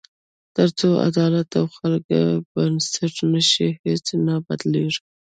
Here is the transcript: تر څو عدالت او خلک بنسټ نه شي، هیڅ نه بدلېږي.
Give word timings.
تر 0.55 0.67
څو 0.79 0.89
عدالت 1.07 1.49
او 1.59 1.65
خلک 1.77 2.03
بنسټ 2.53 3.15
نه 3.33 3.41
شي، 3.49 3.67
هیڅ 3.85 4.05
نه 4.25 4.33
بدلېږي. 4.47 5.01